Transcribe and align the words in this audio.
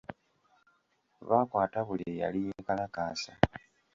Baakwata 1.27 1.79
buli 1.87 2.03
eyali 2.13 2.39
yeekalakaasa. 2.45 3.33